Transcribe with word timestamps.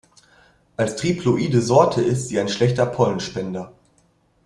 Als 0.77 0.95
triploide 0.95 1.61
Sorte 1.61 2.01
ist 2.01 2.27
sie 2.29 2.39
ein 2.39 2.49
schlechter 2.49 2.87
Pollenspender. 2.87 3.71